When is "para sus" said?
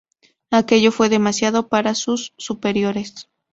1.67-2.33